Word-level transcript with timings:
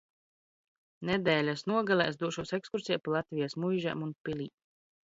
Nedēļas 1.09 1.63
nogalē 1.73 2.09
es 2.15 2.19
došos 2.25 2.55
ekskursijā 2.61 3.01
pa 3.05 3.17
Latvijas 3.19 3.59
muižām 3.67 4.09
un 4.11 4.19
pilīm. 4.27 4.57